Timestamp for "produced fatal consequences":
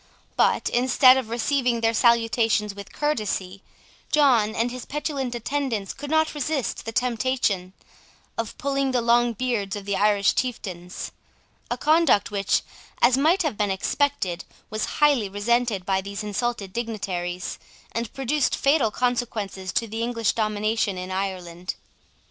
18.11-19.71